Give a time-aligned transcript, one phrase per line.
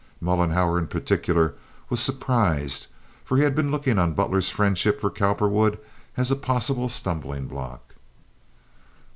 [0.19, 1.53] Mollenhauer in particular
[1.91, 2.87] was surprised,
[3.23, 5.77] for he had been looking on Butler's friendship for Cowperwood
[6.17, 7.93] as a possible stumbling block.